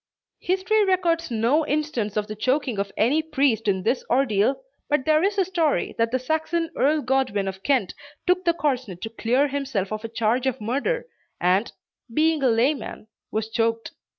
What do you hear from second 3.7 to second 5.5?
this ordeal, but there is a